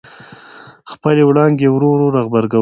[0.91, 2.59] خپلې وړانګې یې ورو ورو را غبرګولې.